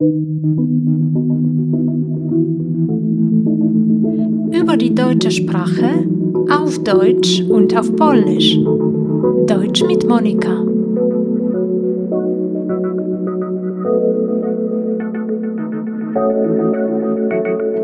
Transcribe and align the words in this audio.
Über 0.00 0.06
die 4.76 4.94
deutsche 4.94 5.32
Sprache 5.32 6.06
auf 6.48 6.84
Deutsch 6.84 7.42
und 7.48 7.76
auf 7.76 7.96
Polnisch. 7.96 8.56
Deutsch 9.48 9.82
mit 9.82 10.06
Monika. 10.06 10.62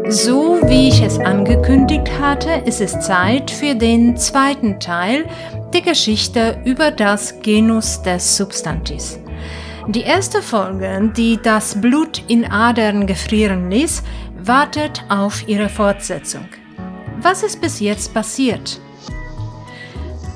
So 0.08 0.60
wie 0.68 0.90
ich 0.90 1.02
es 1.02 1.18
angekündigt 1.18 2.08
hatte, 2.20 2.50
ist 2.64 2.80
es 2.80 2.92
Zeit 3.00 3.50
für 3.50 3.74
den 3.74 4.16
zweiten 4.16 4.78
Teil 4.78 5.24
der 5.72 5.80
Geschichte 5.80 6.58
über 6.64 6.92
das 6.92 7.40
Genus 7.40 8.02
des 8.02 8.36
Substantivs. 8.36 9.18
Die 9.88 10.00
erste 10.00 10.40
Folge, 10.40 11.12
die 11.14 11.38
das 11.42 11.78
Blut 11.78 12.22
in 12.28 12.50
Adern 12.50 13.06
gefrieren 13.06 13.70
ließ, 13.70 14.02
wartet 14.42 15.04
auf 15.10 15.46
ihre 15.46 15.68
Fortsetzung. 15.68 16.48
Was 17.20 17.42
ist 17.42 17.60
bis 17.60 17.80
jetzt 17.80 18.14
passiert? 18.14 18.80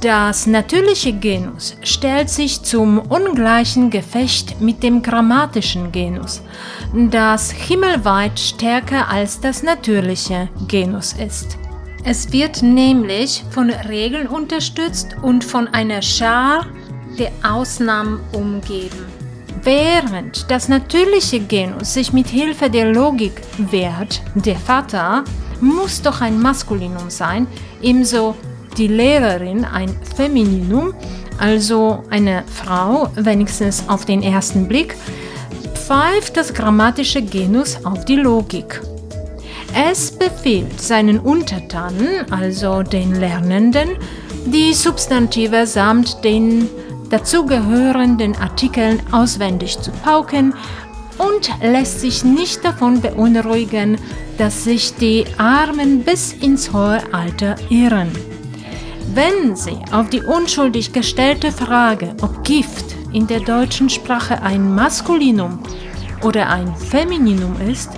Das 0.02 0.46
natürliche 0.46 1.14
Genus 1.14 1.76
stellt 1.82 2.28
sich 2.28 2.62
zum 2.62 2.98
ungleichen 2.98 3.88
Gefecht 3.88 4.60
mit 4.60 4.82
dem 4.82 5.02
grammatischen 5.02 5.92
Genus, 5.92 6.42
das 6.92 7.50
himmelweit 7.50 8.38
stärker 8.38 9.08
als 9.08 9.40
das 9.40 9.62
natürliche 9.62 10.50
Genus 10.68 11.14
ist. 11.14 11.56
Es 12.04 12.32
wird 12.32 12.62
nämlich 12.62 13.44
von 13.50 13.70
Regeln 13.70 14.28
unterstützt 14.28 15.16
und 15.22 15.42
von 15.42 15.68
einer 15.68 16.02
Schar 16.02 16.66
der 17.18 17.32
Ausnahmen 17.42 18.20
umgeben. 18.32 19.07
Während 19.64 20.50
das 20.50 20.68
natürliche 20.68 21.40
Genus 21.40 21.94
sich 21.94 22.12
mit 22.12 22.28
Hilfe 22.28 22.68
der 22.70 22.92
Logik 22.92 23.40
wehrt, 23.56 24.22
der 24.34 24.56
Vater 24.56 25.24
muss 25.60 26.02
doch 26.02 26.20
ein 26.20 26.40
Maskulinum 26.40 27.10
sein, 27.10 27.46
ebenso 27.82 28.36
die 28.76 28.88
Lehrerin 28.88 29.64
ein 29.64 29.94
Femininum, 30.16 30.94
also 31.38 32.04
eine 32.10 32.44
Frau, 32.46 33.10
wenigstens 33.14 33.88
auf 33.88 34.04
den 34.04 34.22
ersten 34.22 34.68
Blick, 34.68 34.96
pfeift 35.74 36.36
das 36.36 36.52
grammatische 36.52 37.22
Genus 37.22 37.84
auf 37.84 38.04
die 38.04 38.16
Logik. 38.16 38.80
Es 39.74 40.10
befiehlt 40.10 40.80
seinen 40.80 41.18
Untertanen, 41.18 42.30
also 42.30 42.82
den 42.82 43.14
Lernenden, 43.14 43.90
die 44.46 44.72
Substantive 44.72 45.66
samt 45.66 46.24
den 46.24 46.68
dazugehörenden 47.10 48.36
Artikeln 48.36 49.00
auswendig 49.12 49.80
zu 49.80 49.90
pauken 49.90 50.54
und 51.18 51.50
lässt 51.62 52.00
sich 52.00 52.24
nicht 52.24 52.64
davon 52.64 53.00
beunruhigen, 53.00 53.98
dass 54.38 54.64
sich 54.64 54.94
die 54.94 55.24
Armen 55.36 56.04
bis 56.04 56.32
ins 56.32 56.72
hohe 56.72 57.02
Alter 57.12 57.56
irren. 57.68 58.12
Wenn 59.14 59.56
Sie 59.56 59.78
auf 59.90 60.10
die 60.10 60.22
unschuldig 60.22 60.92
gestellte 60.92 61.50
Frage, 61.50 62.14
ob 62.22 62.44
Gift 62.44 62.94
in 63.12 63.26
der 63.26 63.40
deutschen 63.40 63.88
Sprache 63.88 64.42
ein 64.42 64.74
Maskulinum 64.74 65.58
oder 66.22 66.48
ein 66.50 66.74
Femininum 66.76 67.56
ist, 67.68 67.90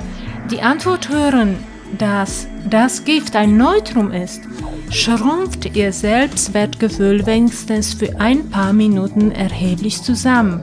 die 0.51 0.63
Antwort 0.63 1.09
hören, 1.09 1.59
dass 1.99 2.47
das 2.69 3.05
Gift 3.05 3.37
ein 3.37 3.57
Neutrum 3.57 4.13
ist, 4.13 4.43
schrumpft 4.91 5.77
ihr 5.77 5.93
Selbstwertgefühl 5.93 7.25
wenigstens 7.25 7.95
für 7.95 8.19
ein 8.21 8.51
paar 8.51 8.73
Minuten 8.73 9.31
erheblich 9.31 10.03
zusammen. 10.03 10.63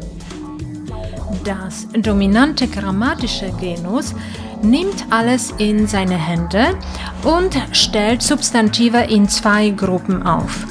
Das 1.46 1.88
dominante 1.94 2.68
grammatische 2.68 3.52
Genus 3.60 4.14
nimmt 4.62 5.06
alles 5.10 5.54
in 5.60 5.88
seine 5.88 6.18
Hände 6.18 6.78
und 7.24 7.58
stellt 7.72 8.22
Substantive 8.22 8.98
in 9.10 9.30
zwei 9.30 9.70
Gruppen 9.70 10.24
auf. 10.24 10.66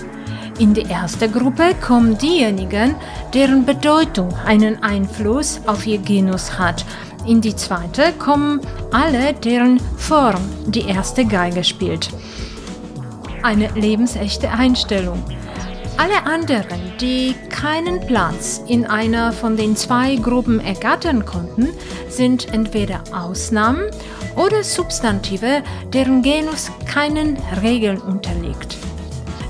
In 0.59 0.75
die 0.75 0.83
erste 0.83 1.29
Gruppe 1.29 1.75
kommen 1.81 2.19
diejenigen, 2.19 2.95
deren 3.33 3.65
Bedeutung 3.65 4.35
einen 4.45 4.83
Einfluss 4.83 5.61
auf 5.67 5.87
ihr 5.87 5.99
Genus 5.99 6.59
hat. 6.59 6.85
In 7.27 7.41
die 7.41 7.57
zweite 7.57 8.13
kommen 8.19 8.61
alle, 8.91 9.33
deren 9.33 9.81
Form 9.97 10.41
die 10.67 10.89
erste 10.89 11.25
Geige 11.25 11.65
spielt 11.65 12.11
eine 13.47 13.69
lebensechte 13.77 14.51
Einstellung. 14.51 15.23
Alle 15.99 16.27
anderen, 16.27 16.81
die 17.01 17.37
keinen 17.49 18.01
Platz 18.01 18.61
in 18.67 18.85
einer 18.85 19.33
von 19.33 19.57
den 19.57 19.77
zwei 19.77 20.17
Gruppen 20.17 20.59
ergattern 20.59 21.25
konnten, 21.25 21.69
sind 22.09 22.53
entweder 22.53 23.05
Ausnahmen 23.13 23.85
oder 24.35 24.65
Substantive, 24.65 25.63
deren 25.93 26.23
Genus 26.23 26.73
keinen 26.87 27.39
Regeln 27.63 27.99
unterliegt. 27.99 28.77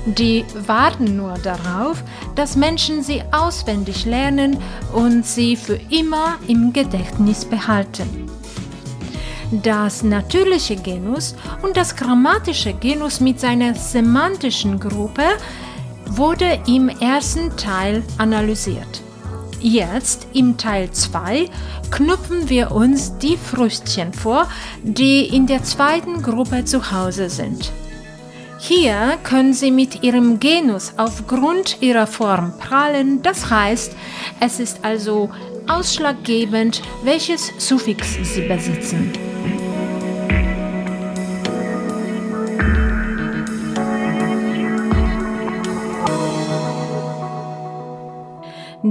Die 0.05 0.45
warten 0.67 1.17
nur 1.17 1.33
darauf, 1.39 2.03
dass 2.35 2.55
Menschen 2.55 3.01
sie 3.01 3.23
auswendig 3.31 4.05
lernen 4.05 4.57
und 4.93 5.25
sie 5.25 5.55
für 5.55 5.79
immer 5.89 6.35
im 6.47 6.71
Gedächtnis 6.71 7.43
behalten. 7.43 8.26
Das 9.51 10.03
natürliche 10.03 10.75
Genus 10.75 11.33
und 11.61 11.77
das 11.77 11.95
grammatische 11.95 12.73
Genus 12.73 13.21
mit 13.21 13.39
seiner 13.39 13.75
semantischen 13.75 14.77
Gruppe 14.77 15.23
wurde 16.05 16.59
im 16.67 16.89
ersten 16.89 17.55
Teil 17.55 18.03
analysiert. 18.17 19.01
Jetzt 19.61 20.27
im 20.33 20.57
Teil 20.57 20.91
2 20.91 21.49
knüpfen 21.91 22.49
wir 22.49 22.71
uns 22.71 23.17
die 23.19 23.37
Früchtchen 23.37 24.11
vor, 24.11 24.49
die 24.83 25.25
in 25.25 25.47
der 25.47 25.63
zweiten 25.63 26.21
Gruppe 26.21 26.65
zu 26.65 26.91
Hause 26.91 27.29
sind. 27.29 27.71
Hier 28.59 29.17
können 29.23 29.53
sie 29.53 29.71
mit 29.71 30.03
ihrem 30.03 30.39
Genus 30.39 30.93
aufgrund 30.97 31.81
ihrer 31.81 32.07
Form 32.07 32.53
prallen, 32.59 33.21
das 33.21 33.49
heißt, 33.49 33.95
es 34.41 34.59
ist 34.59 34.83
also 34.83 35.29
ausschlaggebend, 35.67 36.81
welches 37.03 37.53
Suffix 37.57 38.17
sie 38.23 38.41
besitzen. 38.41 39.26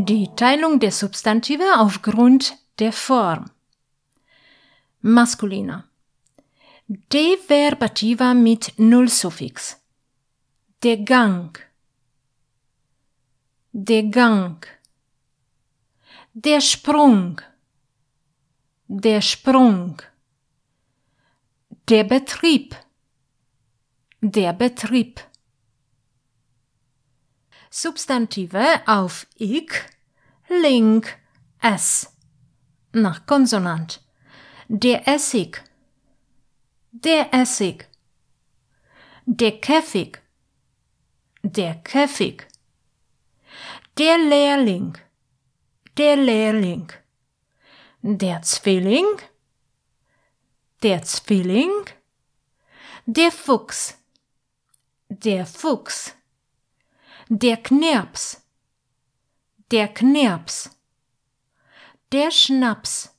Die 0.04 0.28
Teilung 0.36 0.78
der 0.78 0.92
Substantive 0.92 1.64
aufgrund 1.78 2.58
der 2.78 2.92
Form. 2.92 3.46
Maskuliner. 5.00 5.88
Deverbativa 6.86 8.34
mit 8.34 8.74
Nullsuffix. 8.78 9.80
Der 10.82 10.98
Gang. 10.98 11.58
Der 13.72 14.02
Gang. 14.02 14.66
Der 16.34 16.60
Sprung. 16.60 17.40
Der 18.88 19.22
Sprung. 19.22 20.02
Der 21.88 22.04
Betrieb. 22.04 22.76
Der 24.20 24.52
Betrieb. 24.52 25.22
Substantive 27.78 28.80
auf 28.86 29.26
ik, 29.36 29.90
link, 30.48 31.18
s. 31.60 32.10
Nach 32.92 33.26
Konsonant. 33.26 34.00
Der 34.68 35.06
Essig. 35.06 35.62
Der 36.90 37.34
Essig. 37.34 37.86
Der 39.26 39.60
Käfig. 39.60 40.22
Der 41.42 41.74
Käfig. 41.74 42.46
Der 43.98 44.16
Lehrling. 44.16 44.96
Der 45.98 46.16
Lehrling. 46.16 46.90
Der 48.00 48.40
Zwilling. 48.40 49.20
Der 50.82 51.02
Zwilling. 51.02 51.90
Der 53.04 53.30
Fuchs. 53.30 53.98
Der 55.10 55.44
Fuchs. 55.44 56.15
Der 57.28 57.56
Knirps. 57.56 58.40
Der 59.72 59.88
Knirps. 59.88 60.70
Der 62.12 62.30
Schnaps. 62.30 63.16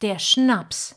Der 0.00 0.20
Schnaps. 0.20 0.94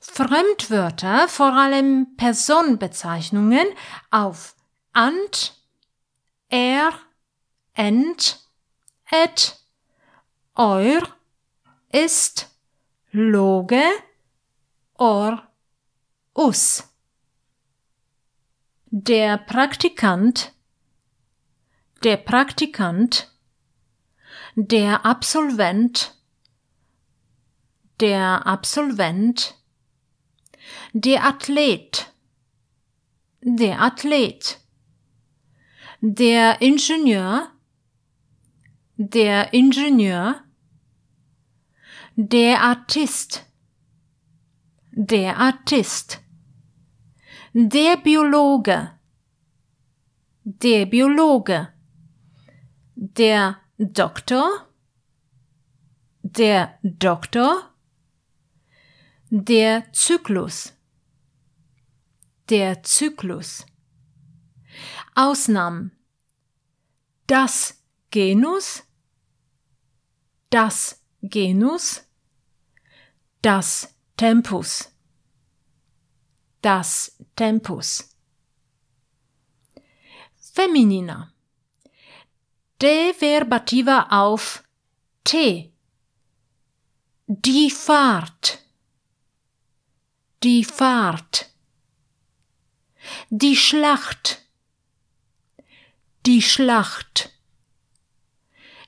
Fremdwörter, 0.00 1.26
vor 1.28 1.52
allem 1.54 2.14
Personenbezeichnungen, 2.16 3.66
auf 4.12 4.54
ant, 4.92 5.60
er, 6.50 6.92
ent, 7.72 8.48
et, 9.10 9.58
eur, 10.54 11.02
ist, 11.90 12.48
loge, 13.10 13.82
or, 14.98 15.42
us. 16.36 16.93
Der 18.96 19.38
Praktikant, 19.38 20.52
der 22.04 22.16
Praktikant, 22.16 23.28
der 24.54 25.04
Absolvent, 25.04 26.14
der 27.98 28.46
Absolvent, 28.46 29.56
der 30.92 31.24
Athlet, 31.24 32.12
der 33.40 33.80
Athlet, 33.80 34.60
der 36.00 36.62
Ingenieur, 36.62 37.50
der 38.96 39.52
Ingenieur, 39.52 40.40
der 42.14 42.60
Artist, 42.60 43.44
der 44.92 45.36
Artist, 45.36 46.23
der 47.56 47.96
Biologe, 47.98 48.98
der 50.42 50.86
Biologe, 50.86 51.72
der 52.96 53.58
Doktor, 53.78 54.68
der 56.22 56.76
Doktor, 56.82 57.70
der 59.30 59.92
Zyklus, 59.92 60.72
der 62.48 62.82
Zyklus. 62.82 63.64
Ausnahmen. 65.14 65.92
Das 67.28 67.80
Genus, 68.10 68.82
das 70.50 71.04
Genus, 71.22 72.04
das 73.42 73.94
Tempus, 74.16 74.90
das 76.60 77.13
Tempus. 77.36 78.16
Feminina. 80.36 81.32
Deverbativa 82.80 84.06
auf 84.10 84.62
T. 85.24 85.72
Die 87.26 87.70
Fahrt. 87.70 88.60
Die 90.44 90.64
Fahrt. 90.64 91.50
Die 93.30 93.56
Schlacht. 93.56 94.46
Die 96.26 96.40
Schlacht. 96.40 97.30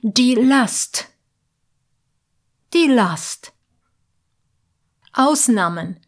Die 0.01 0.35
Last. 0.35 1.07
Die 2.73 2.87
Last. 2.87 3.51
Ausnahmen. 5.11 5.99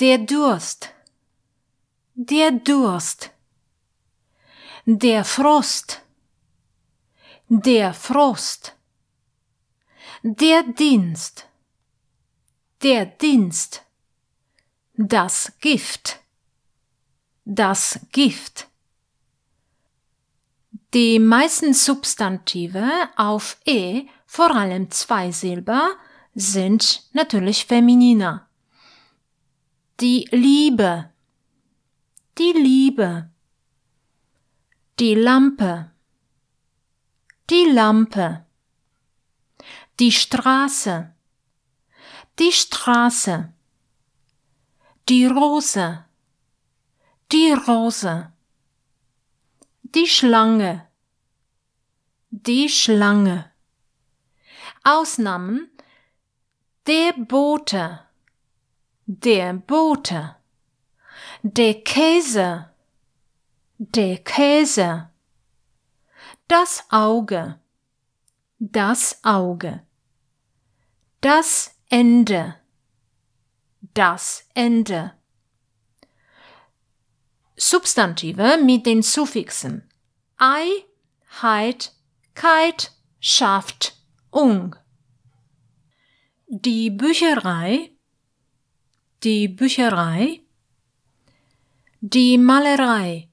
Der 0.00 0.18
Durst. 0.18 0.92
Der 2.20 2.50
Durst. 2.50 3.30
Der 4.86 5.24
Frost. 5.24 6.02
Der 7.48 7.94
Frost. 7.94 8.74
Der 10.24 10.64
Dienst. 10.64 11.46
Der 12.82 13.06
Dienst. 13.06 13.84
Das 14.94 15.52
Gift. 15.60 16.18
Das 17.44 18.00
Gift. 18.10 18.66
Die 20.92 21.20
meisten 21.20 21.72
Substantive 21.72 22.90
auf 23.14 23.58
E, 23.64 24.06
vor 24.26 24.52
allem 24.52 24.90
zwei 24.90 25.30
Silber, 25.30 25.92
sind 26.34 27.08
natürlich 27.12 27.64
femininer. 27.64 28.48
Die 30.00 30.26
Liebe. 30.32 31.12
Die 32.38 32.52
Liebe. 32.52 33.30
Die 34.98 35.14
Lampe. 35.14 35.90
Die 37.50 37.64
Lampe. 37.64 38.46
Die 39.98 40.12
Straße. 40.12 41.14
Die 42.38 42.52
Straße. 42.52 43.52
Die 45.08 45.26
Rose. 45.26 46.04
Die 47.32 47.52
Rose 47.52 48.32
die 49.94 50.06
Schlange, 50.06 50.86
die 52.30 52.68
Schlange. 52.68 53.50
Ausnahmen 54.84 55.70
der 56.86 57.12
Bote, 57.12 58.00
der 59.06 59.54
Bote, 59.54 60.36
der 61.42 61.82
Käse, 61.82 62.70
der 63.78 64.18
Käse, 64.18 65.10
das 66.48 66.84
Auge, 66.90 67.58
das 68.58 69.22
Auge, 69.24 69.82
das 71.20 71.76
Ende, 71.88 72.56
das 73.94 74.46
Ende. 74.54 75.12
Substantive 77.56 78.58
mit 78.62 78.86
den 78.86 79.02
Suffixen 79.02 79.88
ei, 80.38 80.84
heit, 81.42 81.92
keit, 82.34 82.92
schafft, 83.20 83.96
ung. 84.30 84.76
Die 86.46 86.90
Bücherei, 86.90 87.90
die 89.24 89.48
Bücherei, 89.48 90.40
die 92.00 92.38
Malerei, 92.38 93.28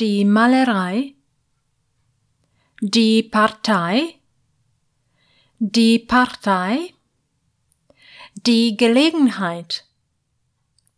die 0.00 0.24
Malerei, 0.24 1.14
die 2.80 3.22
Partei, 3.22 4.18
die 5.58 5.98
Partei, 5.98 6.94
die 8.34 8.76
Gelegenheit, 8.76 9.84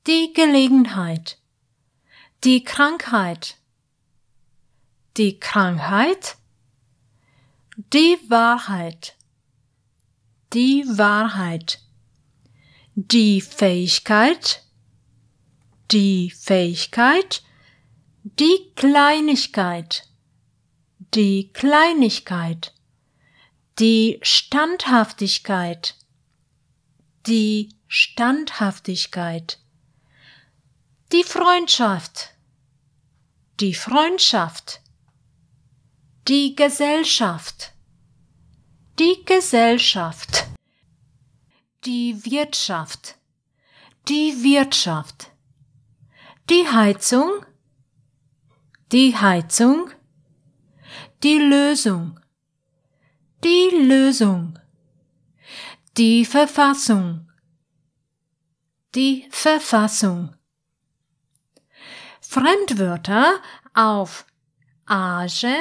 die 0.06 0.32
Gelegenheit. 0.32 1.38
Die 2.44 2.62
Krankheit, 2.62 3.56
die 5.16 5.40
Krankheit, 5.40 6.36
die 7.76 8.18
Wahrheit, 8.28 9.16
die 10.52 10.84
Wahrheit, 10.86 11.80
die 12.94 13.40
Fähigkeit, 13.40 14.63
die 15.90 16.30
Fähigkeit, 16.30 17.42
die 18.22 18.72
Kleinigkeit, 18.74 20.08
die 21.14 21.50
Kleinigkeit, 21.52 22.72
die 23.78 24.18
Standhaftigkeit, 24.22 25.96
die 27.26 27.68
Standhaftigkeit, 27.86 29.58
die 31.12 31.24
Freundschaft, 31.24 32.30
die 33.60 33.74
Freundschaft, 33.74 34.80
die 36.28 36.56
Gesellschaft, 36.56 37.72
die 38.98 39.24
Gesellschaft, 39.24 40.46
die 41.84 42.24
Wirtschaft, 42.24 43.16
die 44.08 44.42
Wirtschaft, 44.42 45.30
die 46.50 46.68
Heizung, 46.68 47.46
die 48.92 49.16
Heizung, 49.16 49.90
die 51.22 51.38
Lösung, 51.38 52.20
die 53.42 53.70
Lösung, 53.70 54.58
die 55.96 56.26
Verfassung, 56.26 57.30
die 58.94 59.26
Verfassung. 59.30 60.36
Fremdwörter 62.20 63.40
auf 63.72 64.26
age, 64.84 65.56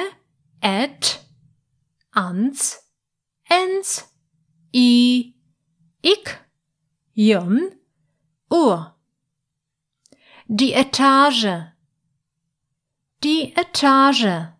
et, 0.60 1.24
ans, 2.10 2.78
ens, 3.48 4.04
i, 4.70 5.34
ik, 6.02 6.44
jon, 7.14 7.72
ur. 8.50 8.93
Die 10.46 10.72
Etage, 10.72 11.72
die 13.22 13.54
Etage, 13.56 14.52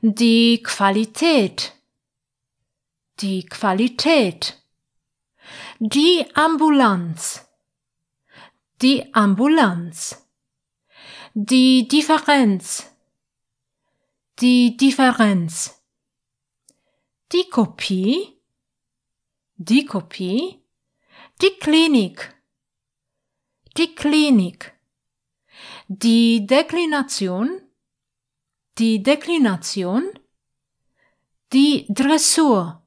die 0.00 0.62
Qualität, 0.62 1.72
die 3.20 3.44
Qualität, 3.44 4.62
die 5.78 6.24
Ambulanz, 6.34 7.46
die 8.82 9.14
Ambulanz. 9.14 10.20
Die 11.36 11.88
Differenz, 11.88 12.94
die 14.38 14.76
Differenz, 14.76 15.82
die 17.32 17.50
Kopie, 17.50 18.40
die 19.56 19.84
Kopie, 19.84 20.62
die 21.42 21.58
Klinik, 21.58 22.40
die 23.76 23.96
Klinik, 23.96 24.73
die 25.88 26.46
Deklination, 26.46 27.60
die 28.78 29.02
Deklination, 29.02 30.18
die 31.52 31.86
Dressur, 31.88 32.82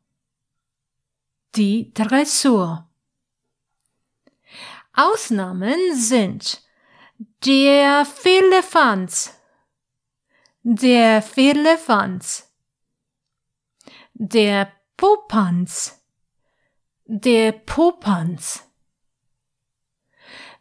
die 1.56 1.94
Dressur. 1.94 2.90
Ausnahmen 4.94 5.78
sind 5.94 6.64
der 7.46 8.04
Firlefanz, 8.06 9.40
der 10.64 11.22
Firlefanz, 11.22 12.52
der 14.14 14.74
Popanz, 14.98 16.04
der 17.06 17.52
Popanz, 17.52 18.68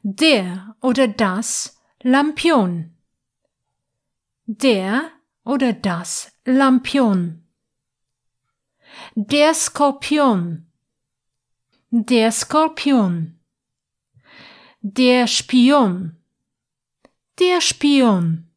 der 0.02 0.76
oder 0.82 1.08
das 1.08 1.75
Lampion, 2.08 2.96
der 4.44 5.10
oder 5.42 5.72
das 5.72 6.30
Lampion, 6.44 7.44
der 9.16 9.52
Skorpion, 9.52 10.70
der 11.90 12.30
Skorpion, 12.30 13.40
der 14.82 15.26
Spion, 15.26 16.16
der 17.40 17.60
Spion, 17.60 18.52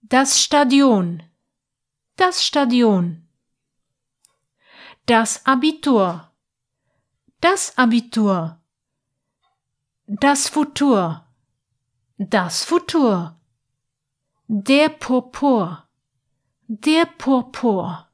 das 0.00 0.40
Stadion, 0.42 1.22
das 2.16 2.42
Stadion, 2.42 3.28
das 5.04 5.44
Abitur, 5.44 6.32
das 7.42 7.76
Abitur, 7.76 8.58
das 10.06 10.48
Futur, 10.48 11.23
das 12.18 12.64
Futur, 12.64 13.36
der 14.46 14.88
Purpur, 14.88 15.84
der 16.66 17.06
Purpur. 17.06 18.08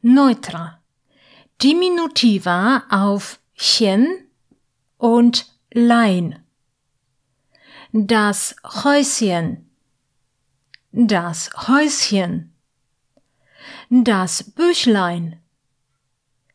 Neutra. 0.00 0.82
Diminutiva 1.62 2.84
auf 2.90 3.38
chen 3.54 4.26
und 4.98 5.46
lein. 5.70 6.44
Das 7.92 8.56
Häuschen, 8.64 9.70
das 10.90 11.50
Häuschen, 11.68 12.52
das 13.90 14.42
Büchlein, 14.42 15.40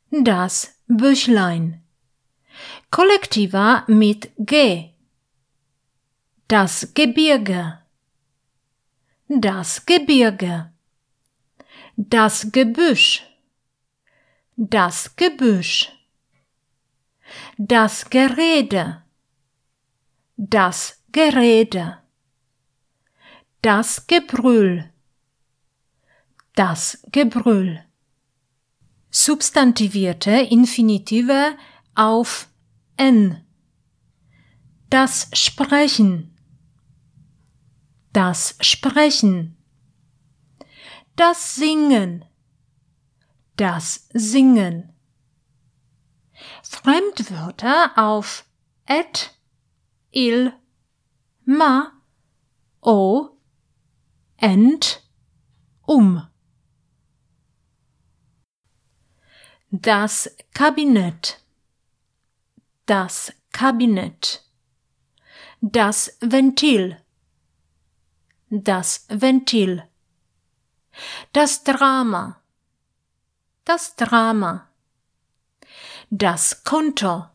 das 0.09 0.81
Büchlein. 0.87 1.83
Kollektiva 2.89 3.83
mit 3.87 4.31
G. 4.37 4.96
Das 6.49 6.93
Gebirge, 6.93 7.79
das 9.27 9.85
Gebirge, 9.85 10.71
das 11.97 12.53
Gebüsch, 12.53 13.23
das 14.55 15.13
Gebüsch, 15.17 15.91
das 17.57 18.09
Gerede, 18.09 19.03
das 20.37 21.03
Gerede, 21.11 21.97
das 23.61 24.07
Gebrüll, 24.07 24.89
das 26.55 27.03
Gebrüll. 27.11 27.83
Substantivierte 29.09 30.31
Infinitive 30.31 31.57
auf 31.93 32.47
n. 32.95 33.43
Das 34.89 35.29
Sprechen, 35.33 36.36
das 38.17 38.57
Sprechen, 38.61 39.55
das 41.15 41.53
Singen, 41.53 42.25
das 43.57 44.09
Singen. 44.11 44.91
Fremdwörter 46.63 47.91
auf 47.95 48.43
et, 48.87 49.37
il, 50.09 50.51
ma, 51.45 51.91
o, 52.81 53.37
ent, 54.37 55.03
um. 55.85 56.27
Das 59.69 60.35
Kabinett, 60.55 61.45
das 62.87 63.31
Kabinett, 63.51 64.43
das 65.61 66.17
Ventil, 66.19 66.97
das 68.49 69.05
Ventil, 69.09 69.83
das 71.33 71.63
Drama, 71.63 72.41
das 73.65 73.95
Drama, 73.95 74.67
das 76.09 76.63
Konto, 76.63 77.25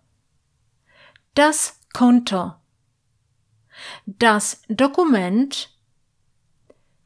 das 1.34 1.78
Konto, 1.92 2.54
das 4.06 4.62
Dokument, 4.68 5.70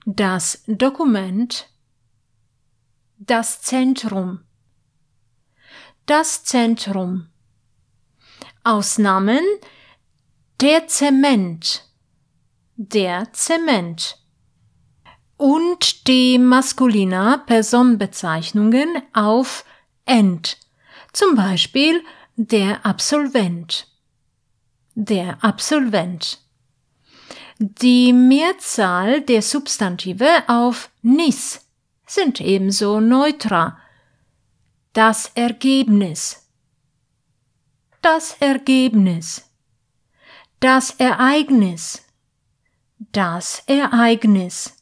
das 0.05 0.63
Dokument, 0.67 1.69
das 3.19 3.63
Zentrum, 3.63 4.45
das 6.07 6.45
Zentrum. 6.45 7.29
Ausnahmen. 8.67 9.45
Der 10.61 10.89
Zement, 10.89 11.86
der 12.77 13.33
Zement. 13.33 14.19
Und 15.37 16.07
die 16.09 16.39
maskuliner 16.39 17.39
Personenbezeichnungen 17.39 19.03
auf 19.13 19.65
end, 20.07 20.59
zum 21.13 21.35
Beispiel 21.35 22.03
der 22.37 22.85
Absolvent, 22.87 23.89
der 24.95 25.43
Absolvent. 25.45 26.41
Die 27.59 28.13
Mehrzahl 28.13 29.23
der 29.23 29.43
Substantive 29.43 30.29
auf 30.47 30.91
nis 31.03 31.67
sind 32.07 32.41
ebenso 32.41 33.01
neutra. 33.01 33.79
Das 34.93 35.33
Ergebnis, 35.35 36.47
das 38.01 38.37
Ergebnis, 38.41 39.51
das 40.61 40.91
Ereignis, 40.93 42.06
das 42.99 43.63
Ereignis, 43.67 44.75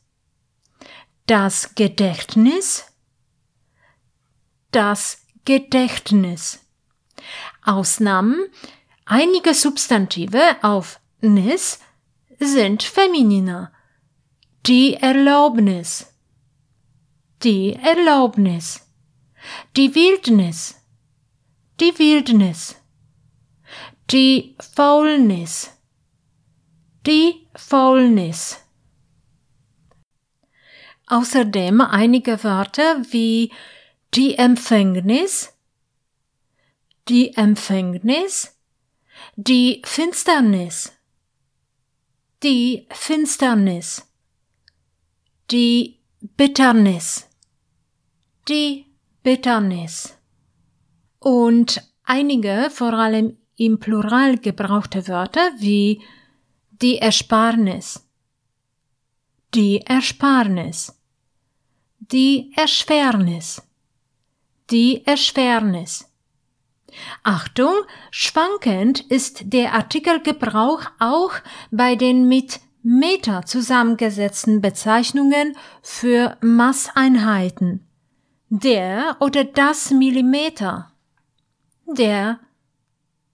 das 1.26 1.75
Gedächtnis, 1.75 2.85
das 4.71 5.26
Gedächtnis. 5.44 6.61
Ausnahmen, 7.62 8.47
einige 9.04 9.54
Substantive 9.54 10.56
auf 10.62 11.00
nis 11.21 11.80
sind 12.38 12.83
femininer. 12.83 13.73
Die 14.66 14.94
Erlaubnis, 14.94 16.14
die 17.42 17.75
Erlaubnis, 17.75 18.80
die 19.76 19.94
Wildnis, 19.94 20.76
die 21.80 21.99
Wildnis, 21.99 22.76
die 24.11 24.56
Faulnis, 24.75 25.71
die 27.06 27.46
Faulnis. 27.54 28.61
Außerdem 31.06 31.80
einige 31.82 32.42
Wörter 32.44 33.02
wie 33.11 33.52
die 34.14 34.37
Empfängnis, 34.37 35.52
die 37.08 37.34
Empfängnis, 37.37 38.56
die 39.37 39.82
Finsternis, 39.84 40.92
die 42.42 42.87
Finsternis, 42.90 44.06
die 45.50 46.00
Bitternis, 46.20 47.28
die 48.49 48.87
Bitternis 49.23 50.16
und 51.18 51.82
einige 52.04 52.70
vor 52.70 52.94
allem 52.94 53.37
im 53.56 53.78
Plural 53.78 54.38
gebrauchte 54.38 55.06
Wörter 55.06 55.50
wie 55.58 56.02
die 56.84 56.98
Ersparnis, 56.98 58.06
die 59.54 59.80
Ersparnis, 59.86 60.94
die 61.98 62.52
Erschwernis, 62.54 63.62
die 64.70 65.02
Erschwernis. 65.06 66.12
Achtung, 67.22 67.72
schwankend 68.10 69.00
ist 69.00 69.54
der 69.54 69.72
Artikelgebrauch 69.72 70.82
auch 70.98 71.32
bei 71.70 71.96
den 71.96 72.28
mit 72.28 72.60
Meter 72.82 73.46
zusammengesetzten 73.46 74.60
Bezeichnungen 74.60 75.56
für 75.80 76.36
Maßeinheiten. 76.42 77.88
Der 78.50 79.16
oder 79.20 79.44
das 79.44 79.90
Millimeter. 79.90 80.92
Der, 81.86 82.40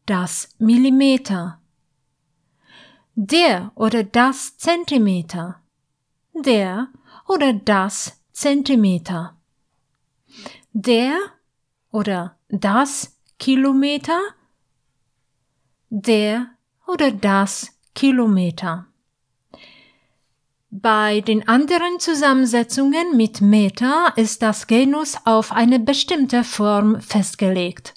das 0.06 0.54
Millimeter. 0.60 1.59
Der 3.22 3.70
oder 3.74 4.02
das 4.02 4.56
Zentimeter. 4.56 5.60
Der 6.32 6.88
oder 7.28 7.52
das 7.52 8.18
Zentimeter. 8.32 9.36
Der 10.72 11.18
oder 11.90 12.38
das 12.48 13.20
Kilometer, 13.38 14.18
der 15.90 16.46
oder 16.86 17.10
das 17.10 17.78
Kilometer. 17.94 18.86
Bei 20.70 21.20
den 21.20 21.46
anderen 21.46 22.00
Zusammensetzungen 22.00 23.18
mit 23.18 23.42
Meter 23.42 24.14
ist 24.16 24.40
das 24.40 24.66
Genus 24.66 25.18
auf 25.26 25.52
eine 25.52 25.78
bestimmte 25.78 26.42
Form 26.42 27.02
festgelegt. 27.02 27.94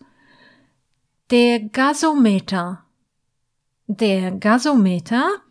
Der 1.32 1.62
Gasometer. 1.62 2.83
Der 3.88 4.32
Gasometer. 4.32 5.42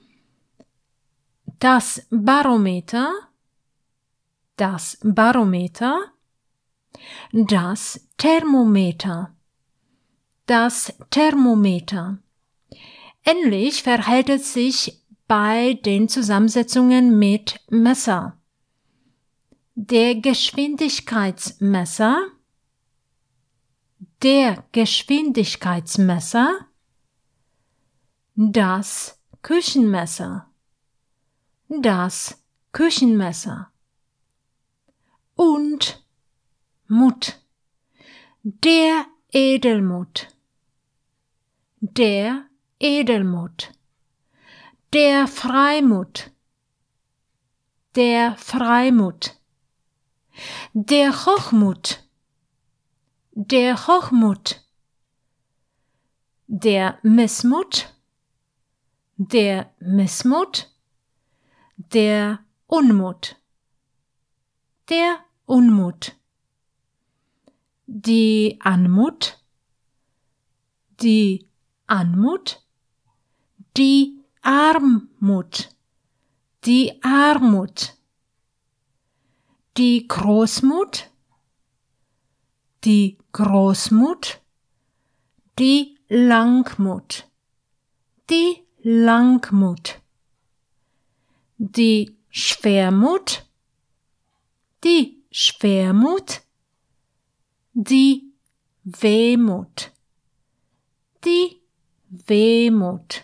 Das 1.58 2.06
Barometer. 2.10 3.10
Das 4.56 4.98
Barometer. 5.02 6.12
Das 7.32 8.08
Thermometer. 8.16 9.34
Das 10.46 10.94
Thermometer. 11.10 12.18
Ähnlich 13.24 13.82
verhält 13.82 14.30
es 14.30 14.54
sich 14.54 15.02
bei 15.28 15.74
den 15.74 16.08
Zusammensetzungen 16.08 17.18
mit 17.18 17.60
Messer. 17.70 18.38
Der 19.74 20.14
Geschwindigkeitsmesser, 20.16 22.28
der 24.22 24.64
Geschwindigkeitsmesser, 24.72 26.66
das 28.34 29.18
Küchenmesser, 29.42 30.48
das 31.68 32.42
Küchenmesser. 32.72 33.70
Und 35.34 36.04
Mut, 36.86 37.40
der 38.42 39.06
Edelmut, 39.32 40.28
der 41.80 42.46
Edelmut. 42.78 43.72
Der 44.92 45.26
Freimut, 45.26 46.30
der 47.94 48.36
Freimut, 48.36 49.38
der 50.74 51.24
Hochmut, 51.24 52.04
der 53.30 53.86
Hochmut, 53.86 54.62
der 56.46 56.98
Missmut, 57.02 57.91
der 59.28 59.72
Missmut, 59.78 60.68
der 61.76 62.40
Unmut, 62.66 63.36
der 64.88 65.18
Unmut, 65.46 66.16
die 67.86 68.58
Anmut, 68.60 69.38
die 71.00 71.48
Anmut, 71.86 72.62
die 73.76 74.24
Armut, 74.40 75.68
die 76.64 77.00
Armut, 77.04 77.96
die 79.76 80.08
Großmut, 80.08 81.10
die 82.84 83.18
Großmut, 83.32 84.40
die 85.58 85.98
Langmut, 86.08 87.28
die 88.28 88.66
Langmut, 88.84 90.00
die 91.56 92.16
Schwermut, 92.30 93.44
die 94.82 95.22
Schwermut, 95.30 96.40
die 97.74 98.32
Wehmut, 98.82 99.92
die 101.24 101.60
Wehmut. 102.08 103.22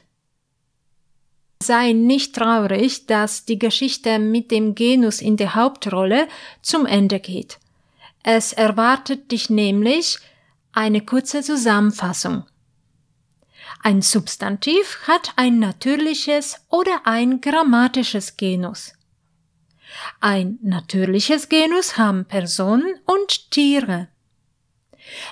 Sei 1.60 1.92
nicht 1.92 2.36
traurig, 2.36 3.06
dass 3.06 3.44
die 3.44 3.58
Geschichte 3.58 4.20
mit 4.20 4.52
dem 4.52 4.76
Genus 4.76 5.20
in 5.20 5.36
der 5.36 5.56
Hauptrolle 5.56 6.28
zum 6.62 6.86
Ende 6.86 7.18
geht. 7.18 7.58
Es 8.22 8.52
erwartet 8.52 9.32
dich 9.32 9.50
nämlich 9.50 10.18
eine 10.70 11.04
kurze 11.04 11.42
Zusammenfassung. 11.42 12.44
Ein 13.82 14.02
Substantiv 14.02 14.98
hat 15.06 15.32
ein 15.36 15.58
natürliches 15.58 16.64
oder 16.68 17.02
ein 17.04 17.40
grammatisches 17.40 18.36
Genus. 18.36 18.92
Ein 20.20 20.58
natürliches 20.62 21.48
Genus 21.48 21.96
haben 21.96 22.24
Personen 22.26 22.98
und 23.06 23.50
Tiere. 23.50 24.08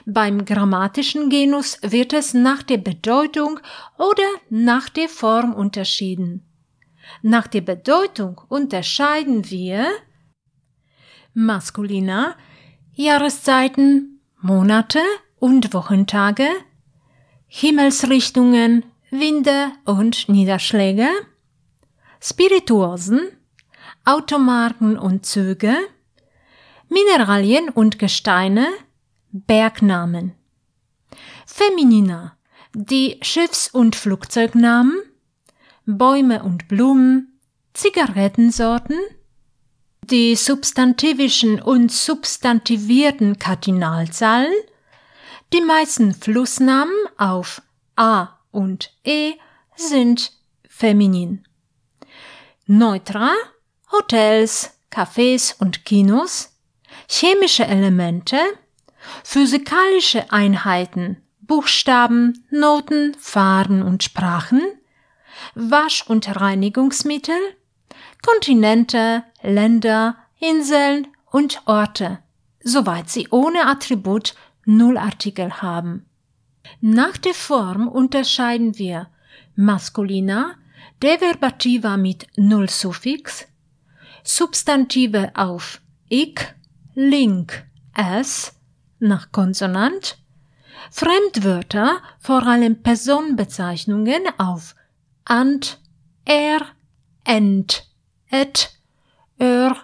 Beim 0.06 0.44
grammatischen 0.44 1.28
Genus 1.28 1.78
wird 1.82 2.12
es 2.12 2.32
nach 2.34 2.62
der 2.62 2.78
Bedeutung 2.78 3.60
oder 3.98 4.26
nach 4.48 4.88
der 4.88 5.08
Form 5.08 5.52
unterschieden. 5.52 6.42
Nach 7.22 7.46
der 7.46 7.60
Bedeutung 7.60 8.40
unterscheiden 8.48 9.50
wir 9.50 9.88
Maskulina, 11.34 12.36
Jahreszeiten, 12.94 14.20
Monate 14.40 15.00
und 15.38 15.74
Wochentage, 15.74 16.48
Himmelsrichtungen, 17.48 18.84
Winde 19.10 19.72
und 19.84 20.28
Niederschläge, 20.28 21.08
Spirituosen, 22.20 23.28
Automarken 24.04 24.98
und 24.98 25.26
Züge, 25.26 25.76
Mineralien 26.88 27.68
und 27.68 27.98
Gesteine, 27.98 28.68
Bergnamen. 29.32 30.32
Feminina, 31.46 32.36
die 32.74 33.18
Schiffs- 33.22 33.68
und 33.68 33.96
Flugzeugnamen, 33.96 34.96
Bäume 35.86 36.42
und 36.42 36.68
Blumen, 36.68 37.38
Zigarettensorten, 37.74 38.96
die 40.02 40.36
substantivischen 40.36 41.60
und 41.60 41.90
substantivierten 41.90 43.38
Kardinalzahlen, 43.38 44.52
die 45.52 45.60
meisten 45.60 46.14
Flussnamen 46.14 46.94
auf 47.16 47.62
A 47.96 48.38
und 48.50 48.92
E 49.04 49.34
sind 49.76 50.32
feminin. 50.68 51.46
Neutra, 52.66 53.30
Hotels, 53.92 54.78
Cafés 54.90 55.54
und 55.58 55.84
Kinos, 55.84 56.56
chemische 57.08 57.66
Elemente, 57.66 58.38
physikalische 59.22 60.32
Einheiten, 60.32 61.22
Buchstaben, 61.40 62.44
Noten, 62.50 63.14
Farben 63.20 63.82
und 63.82 64.02
Sprachen, 64.02 64.62
Wasch- 65.54 66.06
und 66.08 66.40
Reinigungsmittel, 66.40 67.36
Kontinente, 68.26 69.22
Länder, 69.42 70.16
Inseln 70.40 71.06
und 71.30 71.62
Orte, 71.66 72.18
soweit 72.62 73.08
sie 73.08 73.28
ohne 73.30 73.66
Attribut 73.66 74.34
Nullartikel 74.66 75.62
haben. 75.62 76.04
Nach 76.80 77.16
der 77.16 77.34
Form 77.34 77.88
unterscheiden 77.88 78.78
wir 78.78 79.08
Maskulina, 79.54 80.56
Deverbativa 81.02 81.96
mit 81.96 82.26
Nullsuffix, 82.36 83.46
Substantive 84.22 85.30
auf 85.34 85.80
ik, 86.08 86.54
link, 86.94 87.64
s, 87.94 88.54
nach 88.98 89.32
Konsonant, 89.32 90.18
Fremdwörter, 90.90 92.00
vor 92.18 92.46
allem 92.46 92.82
Personenbezeichnungen 92.82 94.22
auf 94.38 94.74
ant, 95.24 95.80
er, 96.24 96.60
ent, 97.24 97.88
et, 98.30 98.70
ör, 99.38 99.76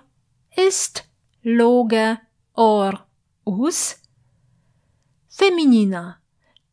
ist, 0.57 1.05
loge, 1.42 2.18
or, 2.55 3.07
us, 3.45 4.02
Feminina, 5.42 6.20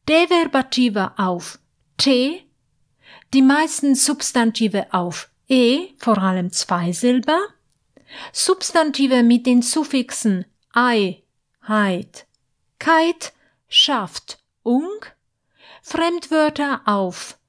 Deverbativa 0.07 1.15
auf 1.17 1.57
t, 1.97 2.45
die 3.33 3.41
meisten 3.41 3.95
Substantive 3.95 4.85
auf 4.93 5.31
e, 5.47 5.95
vor 5.97 6.19
allem 6.19 6.51
Zweisilber, 6.51 7.39
Substantive 8.31 9.23
mit 9.23 9.47
den 9.47 9.63
Suffixen 9.63 10.45
ei, 10.71 11.23
heit, 11.67 12.27
Keit 12.77 13.33
schafft 13.69 14.37
ung, 14.61 15.03
Fremdwörter 15.81 16.83
auf 16.85 17.39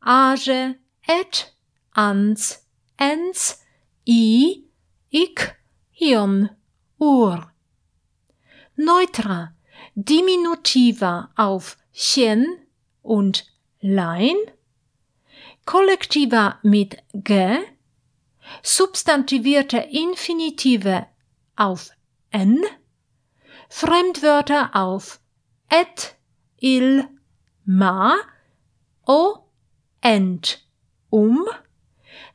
age, 0.00 0.74
et, 1.06 1.54
ans, 1.92 2.66
ens, 2.96 3.60
i, 4.04 4.64
ik, 5.08 5.54
ion, 6.00 6.50
ur. 6.98 7.52
Neutra, 8.74 9.53
Diminutiva 9.94 11.30
auf 11.36 11.76
chen 11.92 12.46
und 13.02 13.46
lein, 13.80 14.36
Kollektiva 15.66 16.58
mit 16.62 16.96
ge, 17.14 17.58
substantivierte 18.62 19.78
Infinitive 19.78 21.06
auf 21.56 21.90
n, 22.30 22.62
Fremdwörter 23.68 24.74
auf 24.74 25.20
et, 25.70 26.16
il, 26.58 27.08
ma, 27.64 28.16
o, 29.06 29.38
ent, 30.00 30.66
um, 31.10 31.44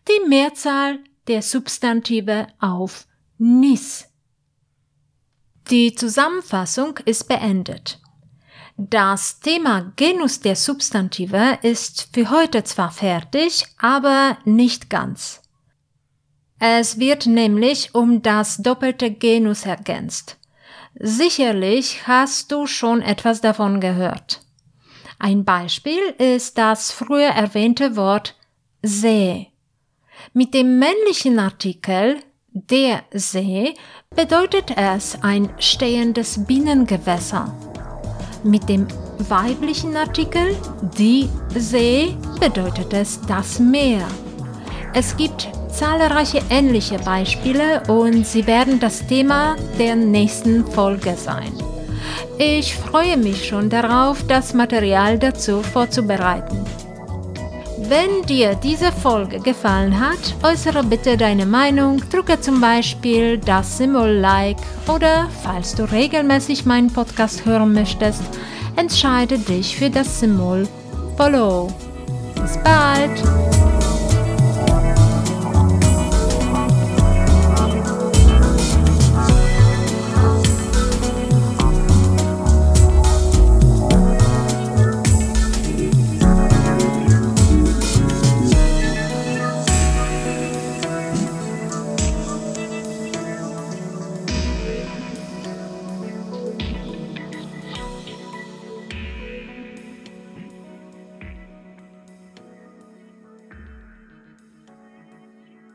die 0.07 0.27
Mehrzahl 0.27 0.99
der 1.27 1.41
Substantive 1.41 2.47
auf 2.59 3.07
nis. 3.37 4.08
Die 5.69 5.93
Zusammenfassung 5.93 6.97
ist 7.05 7.27
beendet. 7.27 7.99
Das 8.75 9.39
Thema 9.39 9.91
Genus 9.97 10.39
der 10.39 10.55
Substantive 10.55 11.59
ist 11.61 12.09
für 12.11 12.31
heute 12.31 12.63
zwar 12.63 12.89
fertig, 12.89 13.65
aber 13.77 14.39
nicht 14.45 14.89
ganz. 14.89 15.43
Es 16.57 16.97
wird 16.97 17.27
nämlich 17.27 17.93
um 17.93 18.23
das 18.23 18.57
doppelte 18.57 19.11
Genus 19.11 19.67
ergänzt. 19.67 20.37
Sicherlich 20.95 22.07
hast 22.07 22.51
du 22.51 22.65
schon 22.65 23.03
etwas 23.03 23.41
davon 23.41 23.79
gehört. 23.79 24.41
Ein 25.19 25.45
Beispiel 25.45 26.01
ist 26.17 26.57
das 26.57 26.91
früher 26.91 27.29
erwähnte 27.29 27.95
Wort 27.95 28.35
See. 28.81 29.51
Mit 30.33 30.55
dem 30.55 30.79
männlichen 30.79 31.37
Artikel 31.37 32.23
der 32.53 33.03
See 33.13 33.73
bedeutet 34.15 34.73
es 34.75 35.17
ein 35.21 35.49
stehendes 35.59 36.45
Binnengewässer. 36.45 37.53
Mit 38.43 38.67
dem 38.69 38.87
weiblichen 39.27 39.95
Artikel 39.95 40.55
die 40.97 41.29
See 41.55 42.15
bedeutet 42.39 42.93
es 42.93 43.19
das 43.27 43.59
Meer. 43.59 44.07
Es 44.93 45.15
gibt 45.15 45.49
zahlreiche 45.69 46.41
ähnliche 46.49 46.97
Beispiele 46.99 47.83
und 47.87 48.25
sie 48.25 48.47
werden 48.47 48.79
das 48.79 49.05
Thema 49.05 49.55
der 49.77 49.95
nächsten 49.95 50.65
Folge 50.65 51.15
sein. 51.15 51.53
Ich 52.39 52.75
freue 52.75 53.17
mich 53.17 53.47
schon 53.47 53.69
darauf, 53.69 54.25
das 54.25 54.53
Material 54.53 55.19
dazu 55.19 55.61
vorzubereiten. 55.61 56.65
Wenn 57.87 58.23
dir 58.23 58.55
diese 58.55 58.91
Folge 58.91 59.39
gefallen 59.39 59.99
hat, 59.99 60.35
äußere 60.43 60.83
bitte 60.83 61.17
deine 61.17 61.45
Meinung, 61.45 62.01
drücke 62.09 62.39
zum 62.41 62.59
Beispiel 62.59 63.37
das 63.37 63.77
Symbol 63.77 64.09
Like 64.09 64.57
oder 64.87 65.29
falls 65.43 65.75
du 65.75 65.83
regelmäßig 65.89 66.65
meinen 66.65 66.91
Podcast 66.91 67.45
hören 67.45 67.73
möchtest, 67.73 68.23
entscheide 68.75 69.39
dich 69.39 69.77
für 69.77 69.89
das 69.89 70.19
Symbol 70.19 70.67
Follow. 71.17 71.71
Bis 72.35 72.57
bald! 72.63 73.68